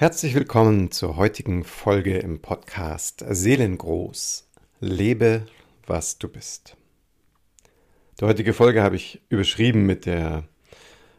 [0.00, 4.48] Herzlich willkommen zur heutigen Folge im Podcast Seelengroß.
[4.78, 5.44] Lebe,
[5.88, 6.76] was du bist.
[8.20, 10.44] Die heutige Folge habe ich überschrieben mit der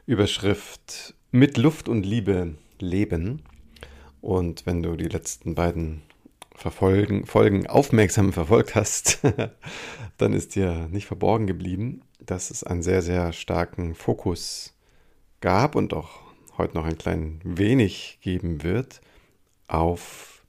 [0.05, 3.43] Überschrift Mit Luft und Liebe leben.
[4.21, 6.01] Und wenn du die letzten beiden
[6.55, 9.19] Verfolgen, Folgen aufmerksam verfolgt hast,
[10.17, 14.73] dann ist dir nicht verborgen geblieben, dass es einen sehr, sehr starken Fokus
[15.41, 16.28] gab und auch
[16.59, 19.01] heute noch ein klein wenig geben wird
[19.67, 20.43] auf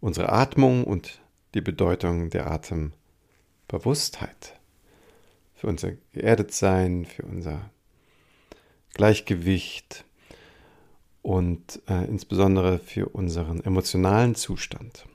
[0.00, 1.20] unsere Atmung und
[1.54, 4.58] die Bedeutung der Atembewusstheit.
[5.54, 7.70] Für unser Geerdetsein, für unser
[8.94, 10.04] Gleichgewicht
[11.22, 15.06] und äh, insbesondere für unseren emotionalen Zustand.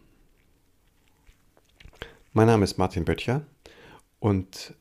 [2.33, 3.45] Mein Name ist Martin Böttcher
[4.19, 4.75] und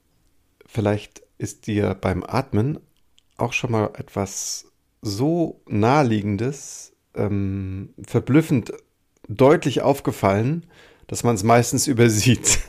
[0.66, 2.80] vielleicht ist dir beim Atmen
[3.36, 4.71] auch schon mal etwas
[5.02, 8.72] so naheliegendes, ähm, verblüffend
[9.28, 10.66] deutlich aufgefallen,
[11.08, 12.60] dass man es meistens übersieht.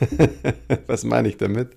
[0.86, 1.70] Was meine ich damit?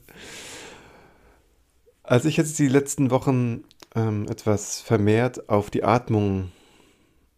[2.03, 3.63] Als ich jetzt die letzten Wochen
[3.95, 6.51] ähm, etwas vermehrt auf die Atmung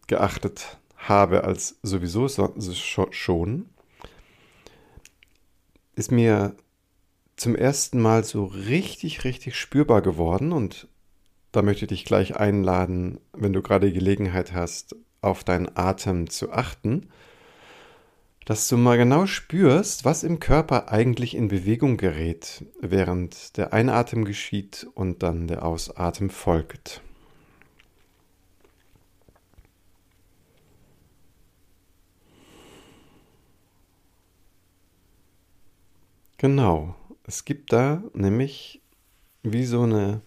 [0.06, 2.54] geachtet habe, als sowieso so,
[3.10, 3.66] schon,
[5.94, 6.56] ist mir
[7.36, 10.88] zum ersten Mal so richtig, richtig spürbar geworden und
[11.52, 16.52] da möchte ich dich gleich einladen, wenn du gerade Gelegenheit hast, auf deinen Atem zu
[16.52, 17.08] achten,
[18.46, 24.24] dass du mal genau spürst, was im Körper eigentlich in Bewegung gerät, während der Einatmen
[24.24, 27.02] geschieht und dann der Ausatmen folgt.
[36.38, 38.82] Genau, es gibt da nämlich
[39.42, 40.22] wie so eine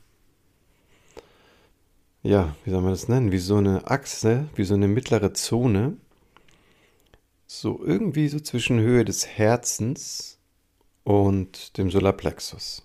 [2.23, 5.97] ja, wie soll man das nennen, wie so eine Achse, wie so eine mittlere Zone,
[7.45, 10.39] so irgendwie so zwischen Höhe des Herzens
[11.03, 12.83] und dem Solarplexus.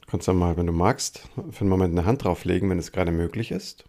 [0.00, 2.92] Du kannst da mal, wenn du magst, für einen Moment eine Hand drauflegen, wenn es
[2.92, 3.84] gerade möglich ist.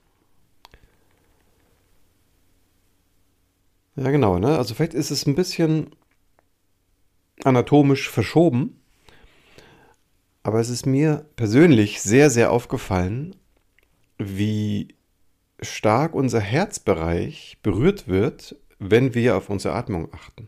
[3.96, 4.58] Ja, genau, ne?
[4.58, 5.90] Also vielleicht ist es ein bisschen
[7.44, 8.80] anatomisch verschoben,
[10.48, 13.36] aber es ist mir persönlich sehr, sehr aufgefallen,
[14.18, 14.96] wie
[15.60, 20.48] stark unser Herzbereich berührt wird, wenn wir auf unsere Atmung achten.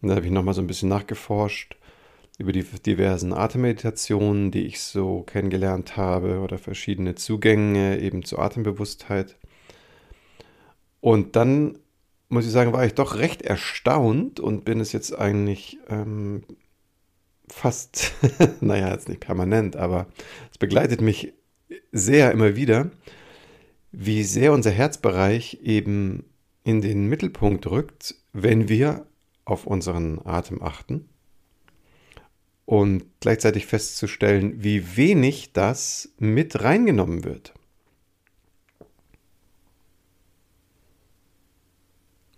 [0.00, 1.76] Und da habe ich nochmal so ein bisschen nachgeforscht
[2.38, 9.36] über die diversen Atemmeditationen, die ich so kennengelernt habe oder verschiedene Zugänge eben zur Atembewusstheit.
[11.02, 11.76] Und dann
[12.30, 16.44] muss ich sagen, war ich doch recht erstaunt und bin es jetzt eigentlich ähm,
[17.52, 18.12] fast,
[18.60, 20.06] naja, jetzt nicht permanent, aber
[20.50, 21.32] es begleitet mich
[21.92, 22.90] sehr immer wieder,
[23.92, 26.24] wie sehr unser Herzbereich eben
[26.64, 29.06] in den Mittelpunkt rückt, wenn wir
[29.44, 31.08] auf unseren Atem achten
[32.64, 37.52] und gleichzeitig festzustellen, wie wenig das mit reingenommen wird.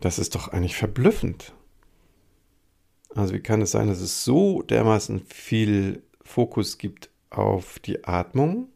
[0.00, 1.54] Das ist doch eigentlich verblüffend.
[3.14, 8.68] Also wie kann es sein, dass es so dermaßen viel Fokus gibt auf die Atmung?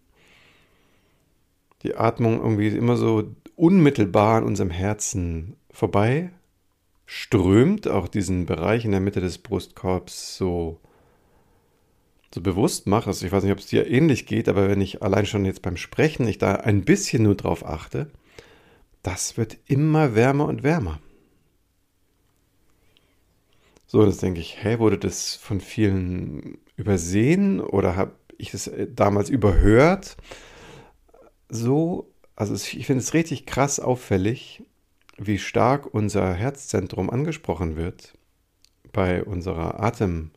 [1.83, 6.31] Die Atmung irgendwie immer so unmittelbar an unserem Herzen vorbei
[7.11, 10.79] strömt, auch diesen Bereich in der Mitte des Brustkorbs so,
[12.33, 13.07] so bewusst macht.
[13.07, 15.63] Also ich weiß nicht, ob es dir ähnlich geht, aber wenn ich allein schon jetzt
[15.63, 18.11] beim Sprechen, ich da ein bisschen nur drauf achte,
[19.03, 21.01] das wird immer wärmer und wärmer.
[23.91, 28.87] So, das denke ich, hey, wurde das von vielen übersehen oder habe ich das äh,
[28.87, 30.19] damals überhört?
[31.49, 34.63] So, also ich finde es richtig krass auffällig,
[35.17, 38.19] wie stark unser Herzzentrum angesprochen wird
[38.93, 40.33] bei unserer Atem,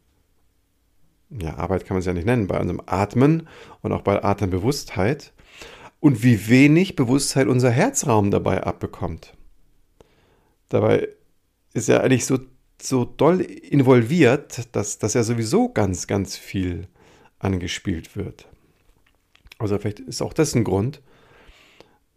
[1.30, 3.50] ja, Arbeit kann man es ja nicht nennen, bei unserem Atmen
[3.82, 5.34] und auch bei Atembewusstheit
[6.00, 9.34] und wie wenig Bewusstheit unser Herzraum dabei abbekommt.
[10.70, 11.10] Dabei
[11.74, 12.40] ist ja eigentlich so
[12.84, 16.88] so doll involviert, dass, dass er sowieso ganz, ganz viel
[17.40, 18.48] angespielt wird.
[19.58, 21.02] Also vielleicht ist auch das ein Grund.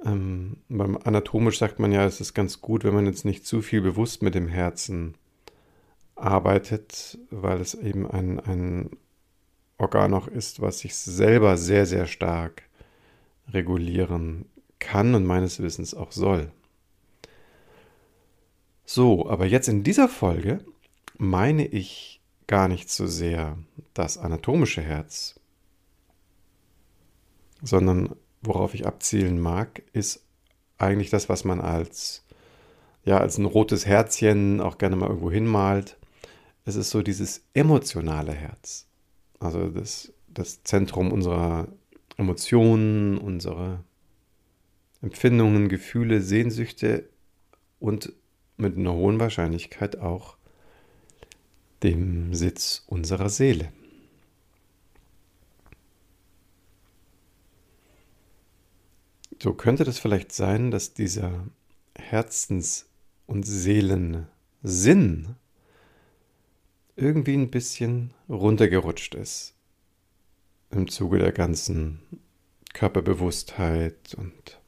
[0.04, 3.62] Ähm, beim anatomisch sagt man ja, es ist ganz gut, wenn man jetzt nicht zu
[3.62, 5.14] viel bewusst mit dem Herzen
[6.14, 8.90] arbeitet, weil es eben ein, ein
[9.78, 12.62] Organ auch ist, was sich selber sehr, sehr stark
[13.52, 14.46] regulieren
[14.78, 16.50] kann und meines Wissens auch soll.
[18.84, 20.64] So, aber jetzt in dieser Folge
[21.16, 23.56] meine ich gar nicht so sehr
[23.94, 25.40] das anatomische Herz,
[27.62, 30.24] sondern worauf ich abzielen mag, ist
[30.76, 32.24] eigentlich das, was man als,
[33.04, 35.96] ja, als ein rotes Herzchen auch gerne mal irgendwo hinmalt.
[36.66, 38.86] Es ist so dieses emotionale Herz.
[39.40, 41.68] Also das, das Zentrum unserer
[42.16, 43.82] Emotionen, unserer
[45.00, 47.08] Empfindungen, Gefühle, Sehnsüchte
[47.78, 48.12] und
[48.56, 50.36] mit einer hohen Wahrscheinlichkeit auch
[51.82, 53.72] dem Sitz unserer Seele.
[59.42, 61.46] So könnte das vielleicht sein, dass dieser
[61.94, 62.86] Herzens-
[63.26, 65.36] und Seelensinn
[66.96, 69.54] irgendwie ein bisschen runtergerutscht ist
[70.70, 72.00] im Zuge der ganzen
[72.72, 74.60] Körperbewusstheit und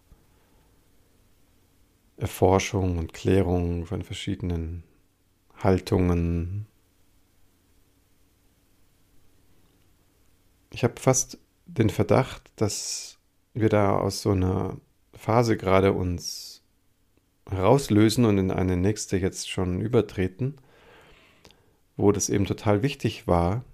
[2.17, 4.83] Erforschung und Klärung von verschiedenen
[5.55, 6.67] Haltungen.
[10.71, 13.19] Ich habe fast den Verdacht, dass
[13.55, 14.77] wir da aus so einer
[15.15, 16.63] Phase gerade uns
[17.49, 20.57] herauslösen und in eine nächste jetzt schon übertreten,
[21.97, 23.65] wo das eben total wichtig war,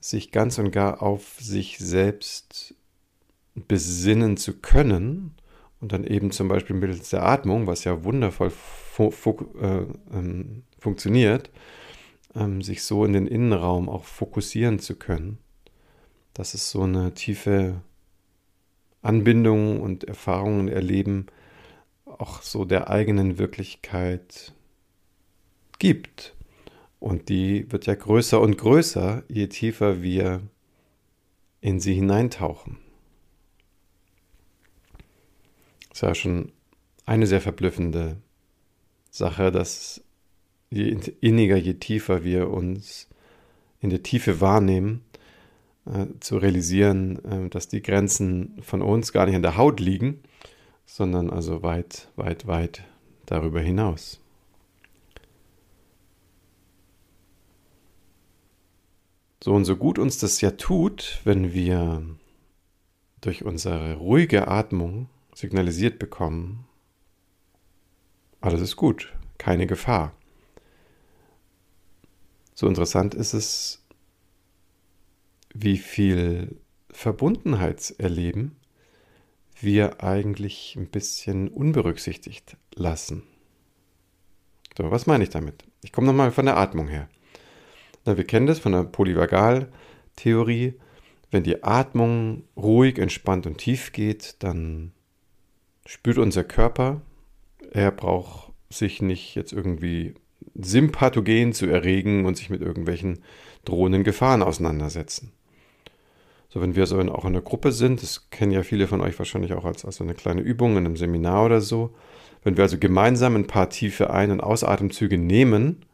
[0.00, 2.74] sich ganz und gar auf sich selbst
[3.54, 5.34] besinnen zu können
[5.80, 9.12] und dann eben zum Beispiel mittels der Atmung, was ja wundervoll fu
[9.60, 11.50] äh, ähm, funktioniert,
[12.34, 15.38] ähm, sich so in den Innenraum auch fokussieren zu können.
[16.32, 17.82] Dass es so eine tiefe
[19.02, 21.26] Anbindung und Erfahrungen erleben,
[22.06, 24.54] auch so der eigenen Wirklichkeit
[25.78, 26.34] gibt.
[26.98, 30.40] Und die wird ja größer und größer, je tiefer wir
[31.60, 32.78] in sie hineintauchen.
[35.94, 36.50] Ist ja schon
[37.06, 38.16] eine sehr verblüffende
[39.10, 40.02] Sache, dass
[40.68, 40.88] je
[41.20, 43.08] inniger, je tiefer wir uns
[43.78, 45.04] in der Tiefe wahrnehmen,
[45.86, 50.20] äh, zu realisieren, äh, dass die Grenzen von uns gar nicht an der Haut liegen,
[50.84, 52.82] sondern also weit, weit, weit
[53.26, 54.20] darüber hinaus.
[59.44, 62.02] So und so gut uns das ja tut, wenn wir
[63.20, 66.66] durch unsere ruhige Atmung signalisiert bekommen,
[68.40, 70.14] alles ist gut, keine Gefahr.
[72.54, 73.84] So interessant ist es,
[75.54, 76.56] wie viel
[76.90, 78.56] Verbundenheitserleben
[79.60, 83.22] wir eigentlich ein bisschen unberücksichtigt lassen.
[84.76, 85.64] So, was meine ich damit?
[85.82, 87.08] Ich komme nochmal von der Atmung her.
[88.04, 90.74] Na, wir kennen das von der Polyvagaltheorie.
[91.30, 94.92] Wenn die Atmung ruhig, entspannt und tief geht, dann
[95.86, 97.02] spürt unser Körper,
[97.70, 100.14] er braucht sich nicht jetzt irgendwie
[100.54, 103.20] sympathogen zu erregen und sich mit irgendwelchen
[103.64, 105.32] drohenden Gefahren auseinandersetzen.
[106.48, 109.00] So, wenn wir so in, auch in einer Gruppe sind, das kennen ja viele von
[109.00, 111.94] euch wahrscheinlich auch als, als eine kleine Übung in einem Seminar oder so,
[112.44, 115.84] wenn wir also gemeinsam ein paar tiefe Ein- und Ausatemzüge nehmen,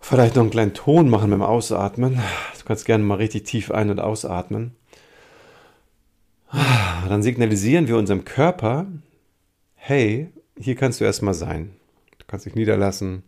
[0.00, 2.16] vielleicht noch einen kleinen Ton machen beim Ausatmen,
[2.58, 4.76] du kannst gerne mal richtig tief ein- und ausatmen,
[6.52, 8.86] dann signalisieren wir unserem Körper,
[9.74, 11.76] hey, hier kannst du erstmal sein.
[12.18, 13.22] Du kannst dich niederlassen.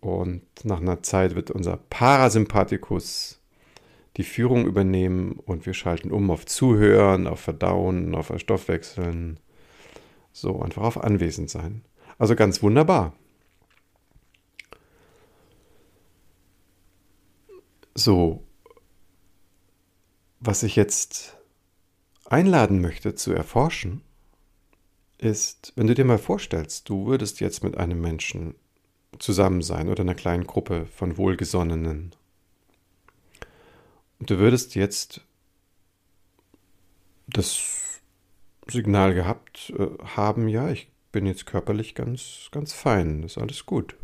[0.00, 3.40] Und nach einer Zeit wird unser Parasympathikus
[4.16, 9.38] die Führung übernehmen und wir schalten um auf Zuhören, auf Verdauen, auf Stoffwechseln.
[10.32, 11.82] So, einfach auf Anwesend sein.
[12.18, 13.14] Also ganz wunderbar.
[17.94, 18.42] So,
[20.40, 21.38] was ich jetzt
[22.32, 24.00] einladen möchte zu erforschen,
[25.18, 28.54] ist, wenn du dir mal vorstellst, du würdest jetzt mit einem Menschen
[29.18, 32.14] zusammen sein oder einer kleinen Gruppe von Wohlgesonnenen.
[34.18, 35.20] Und du würdest jetzt
[37.28, 38.00] das
[38.66, 43.96] Signal gehabt äh, haben, ja, ich bin jetzt körperlich ganz, ganz fein, ist alles gut.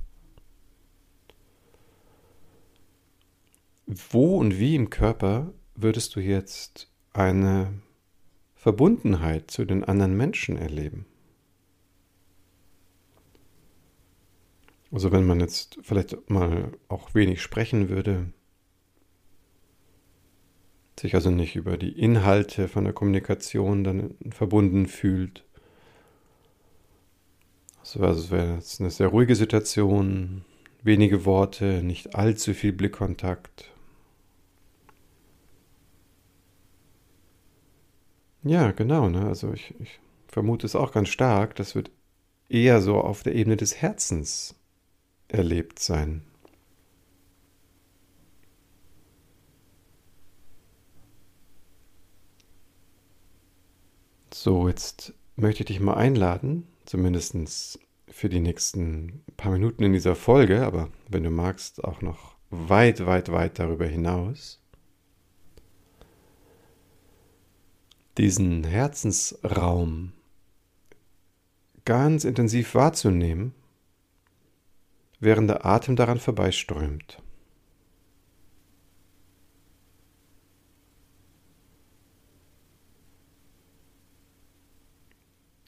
[3.86, 7.72] Wo und wie im Körper würdest du jetzt eine
[8.58, 11.06] Verbundenheit zu den anderen Menschen erleben.
[14.90, 18.32] Also wenn man jetzt vielleicht mal auch wenig sprechen würde,
[20.98, 25.44] sich also nicht über die Inhalte von der Kommunikation dann verbunden fühlt.
[27.78, 30.44] Also es wäre jetzt eine sehr ruhige Situation,
[30.82, 33.70] wenige Worte, nicht allzu viel Blickkontakt.
[38.42, 39.08] Ja, genau.
[39.08, 39.26] Ne?
[39.26, 41.54] Also ich, ich vermute es auch ganz stark.
[41.56, 41.90] Das wird
[42.48, 44.54] eher so auf der Ebene des Herzens
[45.28, 46.22] erlebt sein.
[54.32, 60.14] So, jetzt möchte ich dich mal einladen, zumindest für die nächsten paar Minuten in dieser
[60.14, 64.60] Folge, aber wenn du magst, auch noch weit, weit, weit darüber hinaus,
[68.18, 70.12] diesen Herzensraum
[71.84, 73.54] ganz intensiv wahrzunehmen,
[75.20, 77.22] während der Atem daran vorbeiströmt.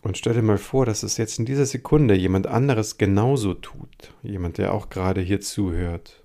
[0.02, 4.12] Und stell dir mal vor, dass es jetzt in dieser Sekunde jemand anderes genauso tut.
[4.22, 6.24] Jemand, der auch gerade hier zuhört.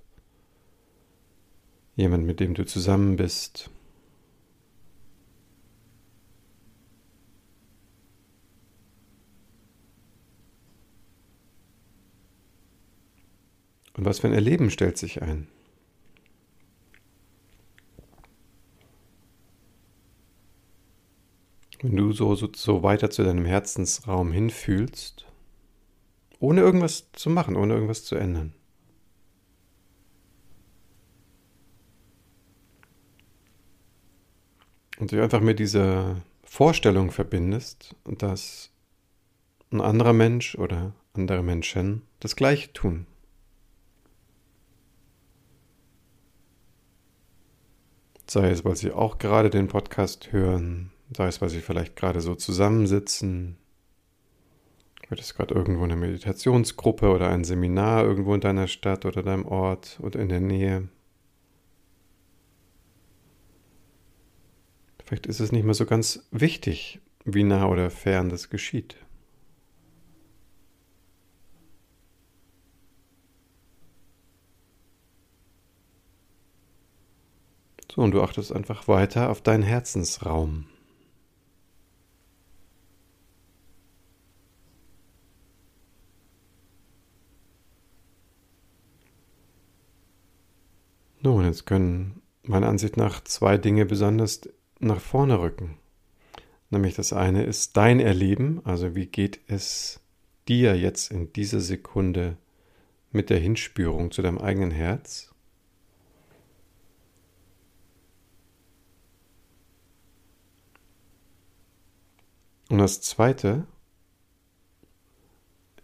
[1.94, 3.70] Jemand, mit dem du zusammen bist.
[13.96, 15.48] Und was für ein Erleben stellt sich ein?
[21.80, 25.26] Wenn du so, so, so weiter zu deinem Herzensraum hinfühlst,
[26.38, 28.54] ohne irgendwas zu machen, ohne irgendwas zu ändern.
[34.98, 38.70] Und du einfach mit dieser Vorstellung verbindest, dass
[39.70, 43.06] ein anderer Mensch oder andere Menschen das Gleiche tun.
[48.28, 52.20] Sei es, weil sie auch gerade den Podcast hören, sei es, weil sie vielleicht gerade
[52.20, 53.56] so zusammensitzen,
[55.08, 59.46] wird es gerade irgendwo eine Meditationsgruppe oder ein Seminar irgendwo in deiner Stadt oder deinem
[59.46, 60.88] Ort oder in der Nähe.
[65.04, 68.96] Vielleicht ist es nicht mehr so ganz wichtig, wie nah oder fern das geschieht.
[77.96, 80.66] So, und du achtest einfach weiter auf deinen Herzensraum.
[91.22, 94.42] Nun, jetzt können meiner Ansicht nach zwei Dinge besonders
[94.78, 95.78] nach vorne rücken.
[96.68, 100.00] Nämlich das eine ist dein Erleben, also wie geht es
[100.48, 102.36] dir jetzt in dieser Sekunde
[103.10, 105.34] mit der Hinspürung zu deinem eigenen Herz?
[112.68, 113.66] Und das Zweite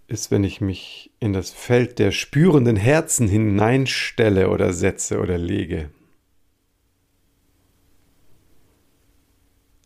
[0.08, 5.90] ist, wenn ich mich in das Feld der spürenden Herzen hineinstelle oder setze oder lege.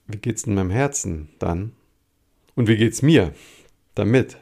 [0.06, 1.72] Wie geht's in meinem Herzen dann?
[2.54, 3.34] Und wie geht's mir
[3.94, 4.38] damit?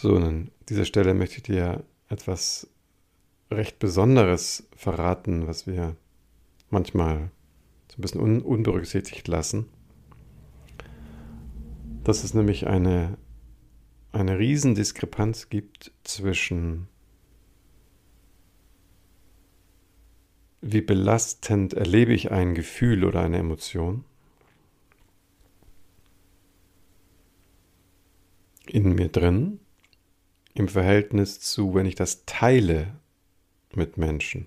[0.00, 2.68] So, an dieser Stelle möchte ich dir etwas
[3.50, 5.96] recht Besonderes verraten, was wir
[6.70, 7.32] manchmal
[7.90, 9.66] so ein bisschen un unberücksichtigt lassen.
[12.04, 13.18] Dass es nämlich eine,
[14.12, 16.86] eine Riesendiskrepanz gibt zwischen
[20.60, 24.04] wie belastend erlebe ich ein Gefühl oder eine Emotion
[28.64, 29.58] in mir drin
[30.58, 32.94] im Verhältnis zu, wenn ich das teile
[33.74, 34.46] mit Menschen.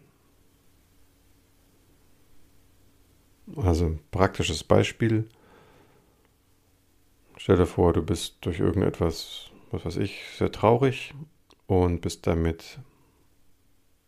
[3.55, 5.27] Also ein praktisches Beispiel.
[7.37, 11.13] Stell dir vor, du bist durch irgendetwas, was weiß ich, sehr traurig
[11.67, 12.79] und bist damit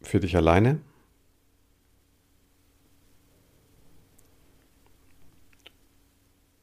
[0.01, 0.81] für dich alleine.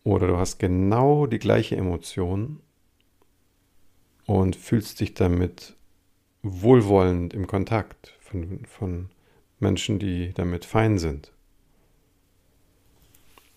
[0.05, 2.61] Oder du hast genau die gleiche Emotion
[4.31, 5.75] und fühlst dich damit
[6.43, 9.11] wohlwollend im Kontakt von, von
[9.59, 11.33] Menschen, die damit fein sind.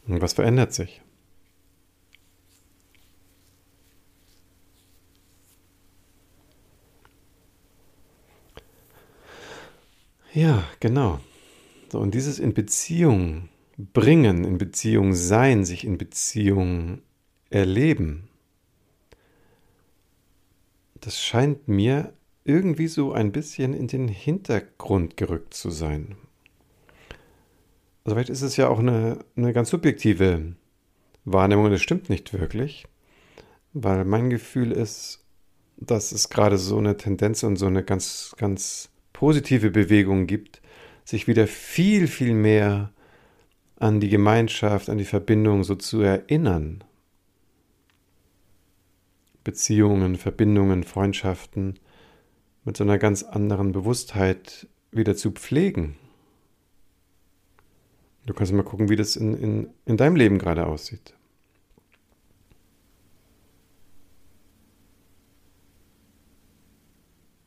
[0.08, 1.04] Und was verändert sich?
[10.34, 11.20] Ja, genau.
[11.92, 17.04] So, und dieses in Beziehung bringen, in Beziehung sein, sich in Beziehung
[17.52, 18.28] erleben,
[21.04, 22.14] das scheint mir
[22.46, 26.16] irgendwie so ein bisschen in den Hintergrund gerückt zu sein.
[28.04, 30.56] Also vielleicht ist es ja auch eine, eine ganz subjektive
[31.26, 32.86] Wahrnehmung, das stimmt nicht wirklich,
[33.74, 35.24] weil mein Gefühl ist,
[35.78, 40.62] dass es gerade so eine Tendenz und so eine ganz, ganz positive Bewegung gibt,
[41.06, 42.92] sich wieder viel, viel mehr
[43.78, 46.84] an die Gemeinschaft, an die Verbindung so zu erinnern.
[49.44, 51.80] Beziehungen, Verbindungen, Freundschaften
[52.66, 55.98] mit so einer ganz anderen Bewusstheit wieder zu pflegen.
[58.26, 61.14] Du kannst mal gucken, wie das in, in, in deinem Leben gerade aussieht.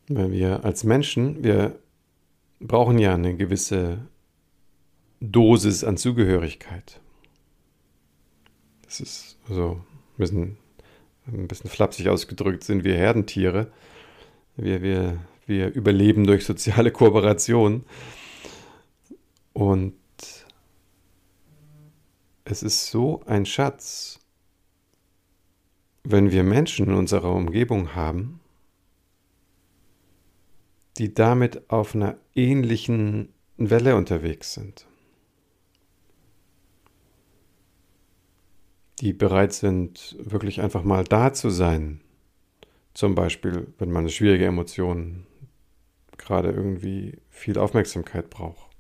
[0.08, 1.78] Weil wir als Menschen, wir
[2.60, 4.06] brauchen ja eine gewisse
[5.20, 7.00] Dosis an Zugehörigkeit.
[8.82, 10.58] Das ist so ein bisschen,
[11.26, 13.70] ein bisschen flapsig ausgedrückt, sind wir Herdentiere.
[14.56, 17.84] Wir, wir, wir überleben durch soziale Kooperation.
[19.52, 19.94] Und
[22.44, 24.20] es ist so ein Schatz,
[26.04, 28.40] wenn wir Menschen in unserer Umgebung haben,
[30.98, 34.86] die damit auf einer ähnlichen Welle unterwegs sind.
[39.00, 42.00] Die bereit sind, wirklich einfach mal da zu sein.
[42.94, 45.26] Zum Beispiel, wenn man eine schwierige Emotion
[46.16, 48.70] gerade irgendwie viel Aufmerksamkeit braucht.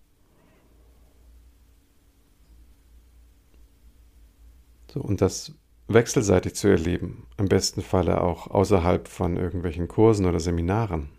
[4.92, 5.52] So, und das
[5.88, 11.10] wechselseitig zu erleben, im besten Falle auch außerhalb von irgendwelchen Kursen oder Seminaren.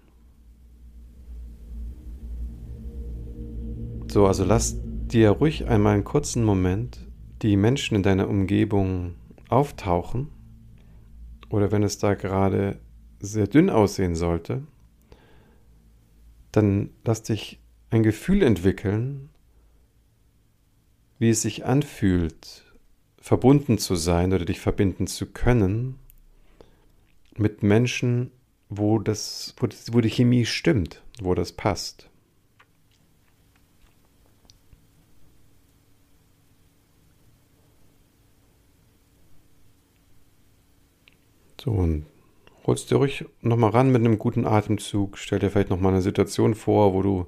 [4.09, 7.07] So, also lass dir ruhig einmal einen kurzen Moment
[7.41, 9.15] die Menschen in deiner Umgebung
[9.49, 10.29] auftauchen
[11.49, 12.79] oder wenn es da gerade
[13.19, 14.63] sehr dünn aussehen sollte,
[16.51, 19.29] dann lass dich ein Gefühl entwickeln,
[21.19, 22.63] wie es sich anfühlt,
[23.19, 25.99] verbunden zu sein oder dich verbinden zu können
[27.37, 28.31] mit Menschen,
[28.69, 32.09] wo, das, wo, die Chemie stimmt, wo das passt.
[41.67, 42.05] So, und
[42.65, 45.17] holst dir ruhig nochmal ran mit einem guten Atemzug.
[45.17, 47.27] Stell dir vielleicht nochmal eine Situation vor, wo du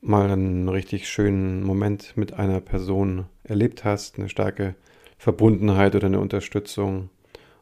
[0.00, 4.74] mal einen richtig schönen Moment mit einer Person erlebt hast, eine starke
[5.16, 7.08] Verbundenheit oder eine Unterstützung.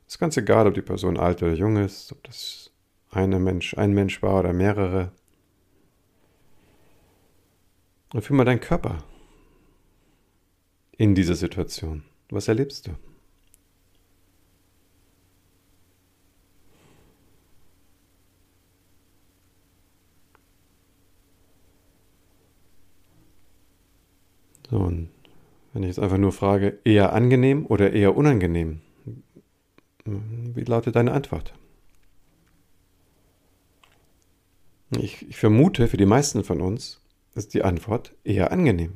[0.06, 2.70] Es ist ganz egal, ob die Person alt oder jung ist, ob das
[3.10, 5.12] eine Mensch, ein Mensch war oder mehrere.
[8.14, 9.04] Und fühl mal deinen Körper
[10.96, 12.04] in dieser Situation.
[12.30, 12.92] Was erlebst du?
[24.74, 25.08] So, und
[25.72, 28.80] wenn ich jetzt einfach nur frage, eher angenehm oder eher unangenehm,
[30.04, 31.54] wie lautet deine Antwort?
[34.98, 37.00] Ich, ich vermute, für die meisten von uns
[37.36, 38.94] ist die Antwort eher angenehm.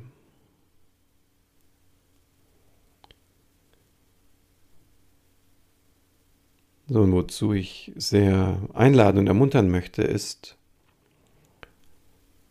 [6.88, 10.56] So, und wozu ich sehr einladen und ermuntern möchte, ist,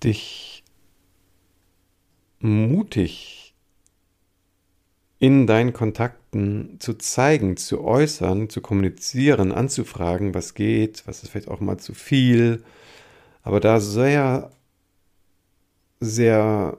[0.01, 0.56] dich
[2.39, 3.55] mutig
[5.19, 11.47] in deinen Kontakten zu zeigen, zu äußern, zu kommunizieren, anzufragen, was geht, was ist vielleicht
[11.47, 12.63] auch mal zu viel,
[13.41, 14.51] aber da sehr,
[15.99, 16.77] sehr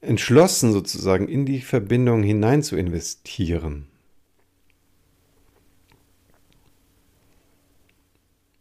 [0.00, 3.86] entschlossen sozusagen in die Verbindung hinein zu investieren.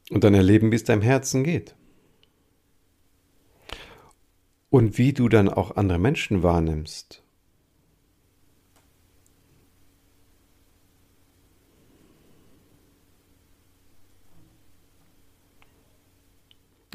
[0.09, 1.75] Und dann erleben, wie es deinem Herzen geht.
[4.73, 7.21] Und wie du dann auch andere Menschen wahrnimmst.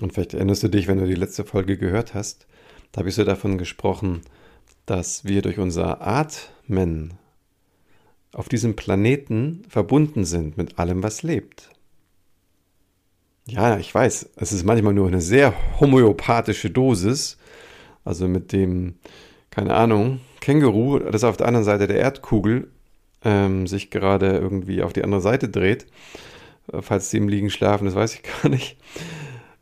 [0.00, 2.48] Und vielleicht erinnerst du dich, wenn du die letzte Folge gehört hast,
[2.90, 4.22] da habe ich so davon gesprochen,
[4.84, 7.14] dass wir durch unser Atmen
[8.32, 11.70] auf diesem Planeten verbunden sind mit allem, was lebt.
[13.46, 17.37] Ja, ich weiß, es ist manchmal nur eine sehr homöopathische Dosis,
[18.08, 18.94] also mit dem,
[19.50, 22.68] keine Ahnung, Känguru, das auf der anderen Seite der Erdkugel
[23.22, 25.86] ähm, sich gerade irgendwie auf die andere Seite dreht,
[26.72, 28.78] äh, falls sie im Liegen schlafen, das weiß ich gar nicht,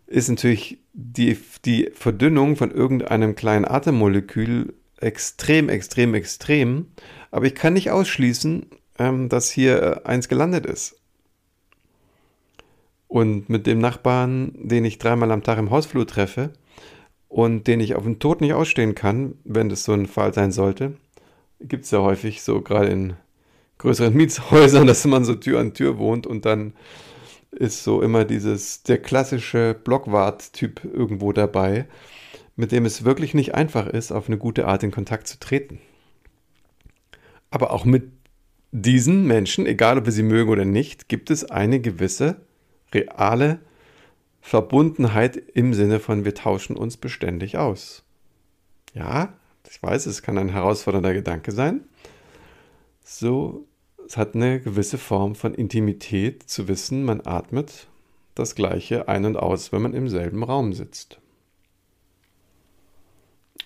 [0.07, 6.87] ist natürlich die, die Verdünnung von irgendeinem kleinen Atemmolekül extrem, extrem, extrem.
[7.33, 8.67] Aber ich kann nicht ausschließen,
[9.01, 11.01] ähm, dass hier äh, eins gelandet ist.
[13.09, 16.53] Und mit dem Nachbarn, den ich dreimal am Tag im Hausflur treffe,
[17.29, 20.53] und den ich auf den Tod nicht ausstehen kann, wenn das so ein Fall sein
[20.53, 20.95] sollte.
[21.61, 23.15] Gibt es ja häufig so gerade in
[23.79, 26.73] größeren Mietshäusern, dass man so Tür an Tür wohnt und dann
[27.51, 31.87] ist so immer dieses, der klassische Blockwart-Typ irgendwo dabei,
[32.55, 35.79] mit dem es wirklich nicht einfach ist, auf eine gute Art in Kontakt zu treten.
[37.51, 38.11] Aber auch mit
[38.73, 42.43] diesen Menschen, egal ob wir sie mögen oder nicht, gibt es eine gewisse
[42.93, 43.61] reale
[44.47, 48.05] Verbundenheit im Sinne von wir tauschen uns beständig aus.
[48.95, 49.33] Ja,
[49.69, 51.81] ich weiß, es kann ein herausfordernder Gedanke sein.
[53.03, 53.67] So,
[54.07, 57.89] es hat eine gewisse Form von Intimität zu wissen, man atmet
[58.37, 61.19] das gleiche ein und aus, wenn man im selben Raum sitzt.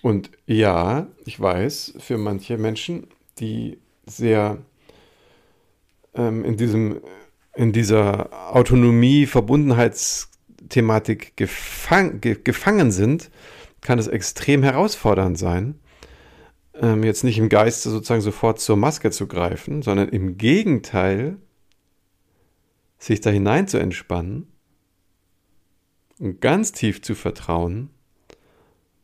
[0.01, 3.05] Und ja, ich weiß, für manche Menschen,
[3.37, 4.57] die sehr
[6.15, 7.01] ähm, in, diesem,
[7.53, 9.27] in dieser Autonomie,
[10.61, 13.29] Verbundenheitsthematik gefang, ge, gefangen sind,
[13.81, 15.79] kann es extrem herausfordernd sein,
[16.75, 21.37] ähm, jetzt nicht im Geiste sozusagen sofort zur Maske zu greifen, sondern im Gegenteil,
[22.97, 24.47] sich da hinein zu entspannen
[26.19, 27.89] und ganz tief zu vertrauen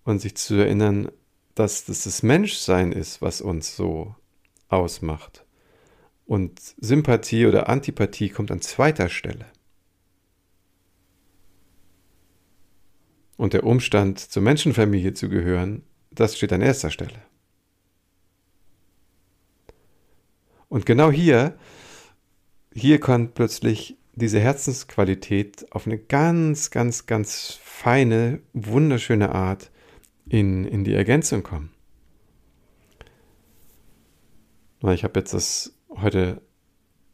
[0.03, 1.09] und sich zu erinnern,
[1.55, 4.13] dass das das Menschsein ist, was uns so
[4.69, 5.43] ausmacht.
[6.27, 9.45] Und Sympathie oder Antipathie kommt an zweiter Stelle.
[13.37, 17.21] Und der Umstand, zur Menschenfamilie zu gehören, das steht an erster Stelle.
[20.69, 21.57] Und genau hier,
[22.73, 29.71] hier kommt plötzlich diese Herzensqualität auf eine ganz, ganz, ganz feine, wunderschöne Art
[30.27, 31.71] in, in die Ergänzung kommen.
[34.93, 36.41] Ich habe jetzt das heute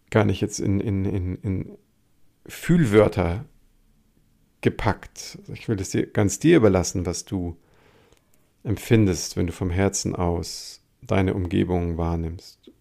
[0.09, 1.77] gar nicht jetzt in, in, in, in
[2.45, 3.45] Fühlwörter
[4.63, 5.37] gepackt.
[5.53, 7.55] Ich will es dir ganz dir überlassen, was du
[8.63, 12.71] empfindest, wenn du vom Herzen aus deine Umgebung wahrnimmst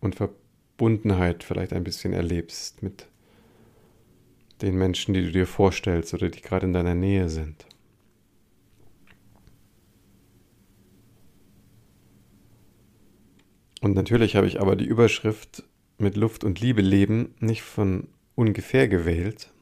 [0.00, 3.08] und Verbundenheit vielleicht ein bisschen erlebst mit
[4.62, 7.66] den Menschen, die du dir vorstellst oder die gerade in deiner Nähe sind.
[13.80, 15.64] Und natürlich habe ich aber die Überschrift
[15.98, 19.52] mit Luft und Liebe leben nicht von ungefähr gewählt.
[19.52, 19.58] Weil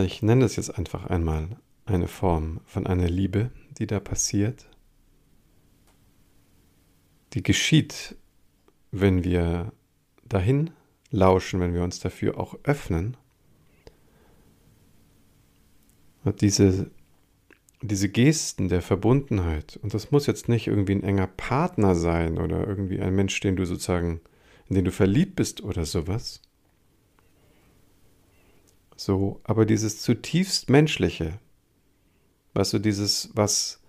[0.00, 4.66] ich nenne es jetzt einfach einmal eine Form von einer Liebe, die da passiert,
[7.32, 8.16] die geschieht,
[8.90, 9.72] wenn wir
[10.24, 10.70] dahin
[11.10, 13.16] lauschen, wenn wir uns dafür auch öffnen.
[16.24, 16.90] Und diese
[17.82, 22.66] diese Gesten der Verbundenheit, und das muss jetzt nicht irgendwie ein enger Partner sein oder
[22.66, 24.20] irgendwie ein Mensch, den du sozusagen,
[24.68, 26.40] in den du verliebt bist oder sowas.
[29.04, 31.40] So, aber dieses zutiefst menschliche,
[32.54, 33.80] weißt du, dieses, was,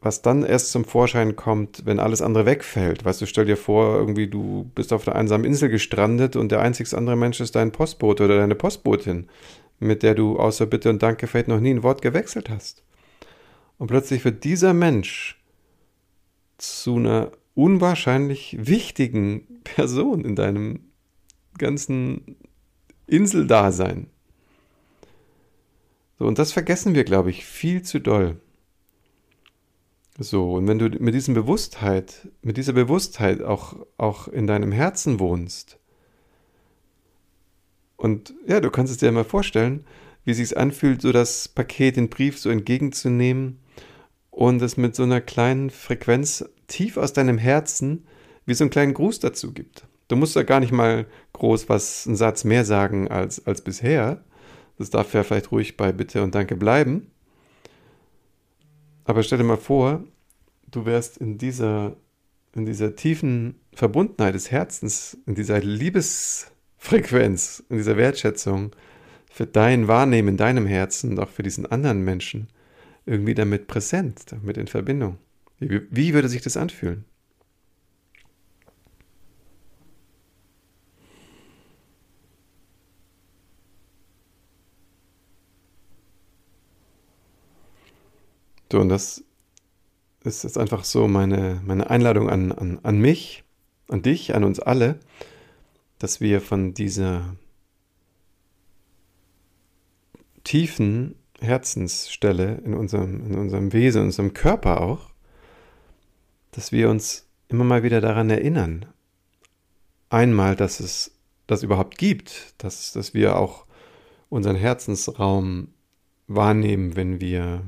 [0.00, 3.04] was dann erst zum Vorschein kommt, wenn alles andere wegfällt.
[3.04, 6.60] Weißt du, stell dir vor, irgendwie du bist auf einer einsamen Insel gestrandet und der
[6.60, 9.28] einzigste andere Mensch ist dein Postbote oder deine Postbotin
[9.82, 12.82] mit der du außer Bitte und Danke vielleicht noch nie ein Wort gewechselt hast.
[13.78, 15.40] Und plötzlich wird dieser Mensch
[16.56, 20.80] zu einer unwahrscheinlich wichtigen Person in deinem
[21.58, 22.36] ganzen
[23.06, 24.08] Inseldasein.
[26.18, 28.40] So, und das vergessen wir, glaube ich, viel zu doll.
[30.18, 35.18] So, und wenn du mit diesem Bewusstheit, mit dieser Bewusstheit auch, auch in deinem Herzen
[35.18, 35.78] wohnst,
[37.96, 39.84] und ja, du kannst es dir mal vorstellen,
[40.24, 43.60] wie sich anfühlt, so das Paket, den Brief so entgegenzunehmen
[44.30, 48.06] und es mit so einer kleinen Frequenz tief aus deinem Herzen
[48.44, 49.86] wie so einen kleinen Gruß dazu gibt.
[50.08, 54.24] Du musst da gar nicht mal groß was, einen Satz mehr sagen als, als bisher.
[54.78, 57.10] Das darf ja vielleicht ruhig bei Bitte und Danke bleiben.
[59.04, 60.04] Aber stell dir mal vor,
[60.70, 61.96] du wärst in dieser,
[62.54, 68.72] in dieser tiefen Verbundenheit des Herzens, in dieser Liebes, Frequenz und dieser Wertschätzung
[69.30, 72.48] für dein Wahrnehmen in deinem Herzen und auch für diesen anderen Menschen
[73.06, 75.18] irgendwie damit präsent, damit in Verbindung.
[75.58, 77.04] Wie, wie würde sich das anfühlen?
[88.72, 89.22] So, und das
[90.24, 93.44] ist jetzt einfach so meine, meine Einladung an, an, an mich,
[93.88, 94.98] an dich, an uns alle,
[95.98, 97.36] dass wir von dieser
[100.42, 105.10] tiefen Herzensstelle in unserem, in unserem Wesen, in unserem Körper auch,
[106.52, 108.86] dass wir uns immer mal wieder daran erinnern.
[110.08, 111.14] Einmal, dass es
[111.46, 113.66] das überhaupt gibt, dass, dass wir auch
[114.30, 115.74] unseren Herzensraum
[116.26, 117.66] wahrnehmen, wenn wir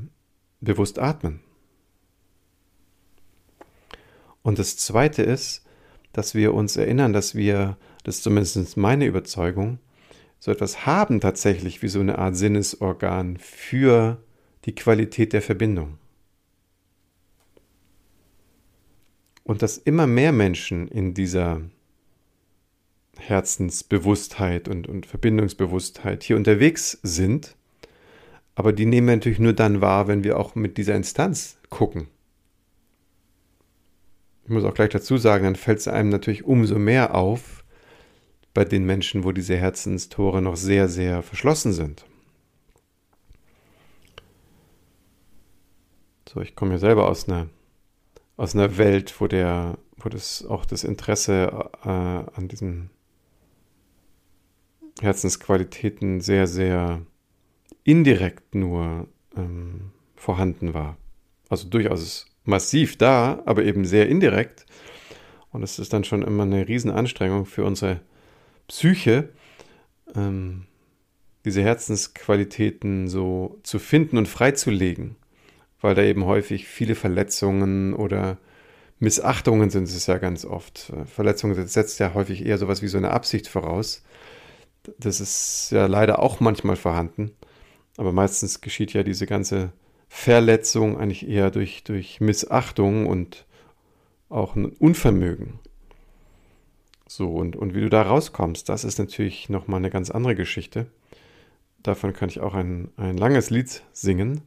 [0.64, 1.40] bewusst atmen.
[4.42, 5.64] Und das Zweite ist,
[6.12, 9.78] dass wir uns erinnern, dass wir, das ist zumindest meine Überzeugung,
[10.38, 14.22] so etwas haben tatsächlich wie so eine Art Sinnesorgan für
[14.66, 15.98] die Qualität der Verbindung.
[19.42, 21.62] Und dass immer mehr Menschen in dieser
[23.16, 27.56] Herzensbewusstheit und, und Verbindungsbewusstheit hier unterwegs sind
[28.54, 32.08] aber die nehmen wir natürlich nur dann wahr, wenn wir auch mit dieser Instanz gucken.
[34.44, 37.64] Ich muss auch gleich dazu sagen, dann fällt es einem natürlich umso mehr auf
[38.52, 42.04] bei den Menschen, wo diese Herzenstore noch sehr, sehr verschlossen sind.
[46.28, 47.48] So, ich komme ja selber aus einer,
[48.36, 52.90] aus einer Welt, wo der, wo das auch das Interesse äh, an diesen
[55.00, 57.02] Herzensqualitäten sehr, sehr
[57.84, 60.96] indirekt nur ähm, vorhanden war.
[61.48, 64.66] Also durchaus massiv da, aber eben sehr indirekt.
[65.52, 68.00] Und es ist dann schon immer eine Riesenanstrengung für unsere
[68.66, 69.28] Psyche,
[70.16, 70.66] ähm,
[71.44, 75.16] diese Herzensqualitäten so zu finden und freizulegen,
[75.80, 78.38] weil da eben häufig viele Verletzungen oder
[78.98, 80.92] Missachtungen sind es ja ganz oft.
[81.06, 84.02] Verletzungen setzt ja häufig eher sowas wie so eine Absicht voraus.
[84.98, 87.32] Das ist ja leider auch manchmal vorhanden,
[87.96, 89.72] aber meistens geschieht ja diese ganze
[90.08, 93.46] Verletzung eigentlich eher durch, durch Missachtung und
[94.28, 95.58] auch ein Unvermögen.
[97.06, 100.86] So, und, und wie du da rauskommst, das ist natürlich nochmal eine ganz andere Geschichte.
[101.82, 104.40] Davon kann ich auch ein, ein langes Lied singen.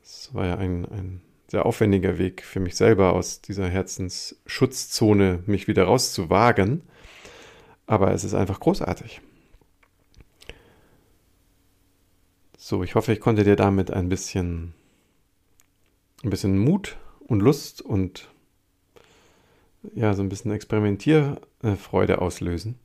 [0.00, 5.68] Das war ja ein, ein sehr aufwendiger Weg für mich selber, aus dieser Herzensschutzzone mich
[5.68, 6.82] wieder rauszuwagen.
[7.86, 9.20] Aber es ist einfach großartig.
[12.64, 14.72] So, ich hoffe, ich konnte dir damit ein bisschen
[16.22, 18.30] ein bisschen Mut und Lust und
[19.96, 22.78] ja, so ein bisschen Experimentierfreude auslösen.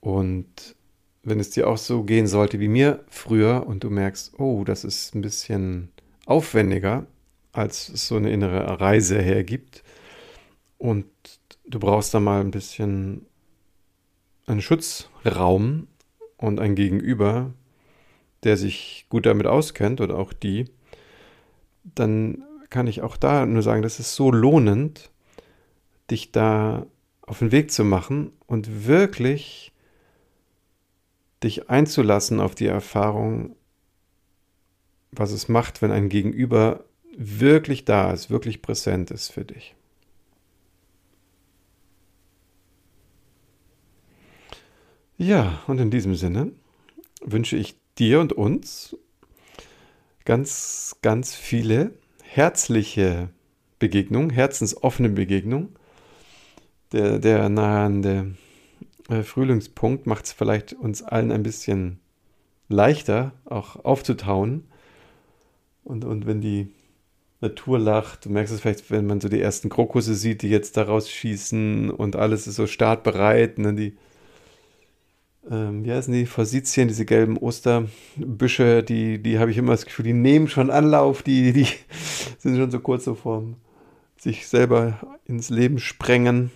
[0.00, 0.76] Und
[1.22, 4.84] wenn es dir auch so gehen sollte wie mir früher und du merkst, oh, das
[4.84, 5.88] ist ein bisschen
[6.26, 7.06] aufwendiger,
[7.52, 9.82] als es so eine innere Reise hergibt
[10.76, 11.06] und
[11.64, 13.24] du brauchst da mal ein bisschen
[14.44, 15.86] einen Schutzraum
[16.36, 17.54] und ein Gegenüber,
[18.44, 20.66] der sich gut damit auskennt oder auch die,
[21.82, 25.10] dann kann ich auch da nur sagen, das ist so lohnend,
[26.10, 26.86] dich da
[27.22, 29.72] auf den Weg zu machen und wirklich
[31.42, 33.56] dich einzulassen auf die Erfahrung,
[35.12, 36.84] was es macht, wenn ein Gegenüber
[37.16, 39.74] wirklich da ist, wirklich präsent ist für dich.
[45.18, 46.52] Ja, und in diesem Sinne
[47.20, 48.96] wünsche ich dir und uns
[50.24, 53.30] ganz, ganz viele herzliche
[53.78, 55.70] Begegnungen, herzensoffene Begegnungen.
[56.92, 58.34] Der, der nahende
[59.08, 62.00] äh, Frühlingspunkt macht es vielleicht uns allen ein bisschen
[62.68, 64.64] leichter, auch aufzutauen.
[65.84, 66.72] Und, und wenn die
[67.40, 70.76] Natur lacht, du merkst es vielleicht, wenn man so die ersten Krokusse sieht, die jetzt
[70.76, 73.96] da rausschießen und alles ist so startbereit, dann die
[75.48, 80.04] ähm, wie heißen die, Forsythien, diese gelben Osterbüsche, die, die habe ich immer das Gefühl,
[80.04, 81.66] die nehmen schon Anlauf, die, die
[82.38, 83.56] sind schon so kurz so vorm
[84.18, 86.50] sich selber ins Leben sprengen.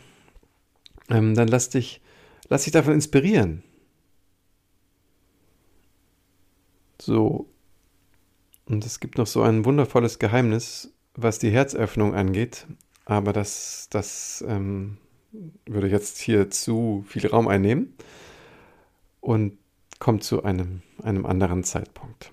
[1.08, 2.02] Ähm, dann lass dich,
[2.48, 3.62] lass dich davon inspirieren.
[7.00, 7.48] So.
[8.66, 12.66] Und es gibt noch so ein wundervolles Geheimnis, was die Herzöffnung angeht.
[13.06, 14.98] Aber das, das ähm,
[15.64, 17.94] würde jetzt hier zu viel Raum einnehmen
[19.24, 19.58] und
[19.98, 22.30] kommt zu einem, einem anderen Zeitpunkt.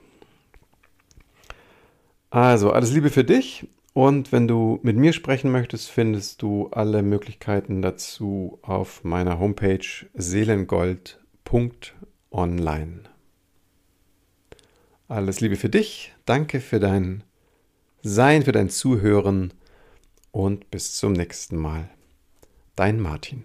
[2.30, 7.02] Also, alles Liebe für dich und wenn du mit mir sprechen möchtest, findest du alle
[7.02, 13.00] Möglichkeiten dazu auf meiner Homepage seelengold.online.
[15.08, 17.24] Alles Liebe für dich, danke für dein
[18.02, 19.54] Sein, für dein Zuhören
[20.32, 21.90] und bis zum nächsten Mal.
[22.76, 23.44] Dein Martin.